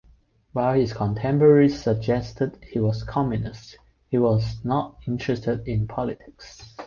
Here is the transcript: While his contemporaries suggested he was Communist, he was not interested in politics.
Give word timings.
While 0.53 0.73
his 0.73 0.93
contemporaries 0.93 1.79
suggested 1.79 2.57
he 2.63 2.79
was 2.79 3.03
Communist, 3.03 3.77
he 4.09 4.17
was 4.17 4.59
not 4.65 4.95
interested 5.05 5.67
in 5.67 5.87
politics. 5.87 6.73